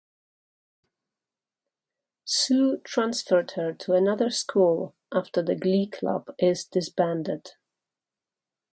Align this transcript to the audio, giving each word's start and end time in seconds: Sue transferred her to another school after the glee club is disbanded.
Sue 2.25 2.81
transferred 2.83 3.51
her 3.51 3.71
to 3.71 3.93
another 3.93 4.31
school 4.31 4.95
after 5.13 5.43
the 5.43 5.53
glee 5.53 5.85
club 5.91 6.33
is 6.39 6.63
disbanded. 6.65 7.51